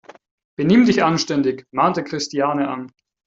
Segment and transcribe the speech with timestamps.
[0.57, 2.91] "Benimm dich anständig!", mahnte Christiane an.